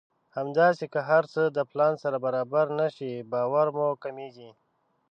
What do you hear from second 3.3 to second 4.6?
باور مو کمېږي.